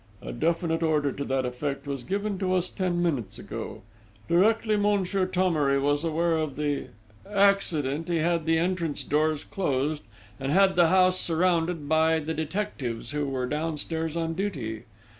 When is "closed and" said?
9.43-10.51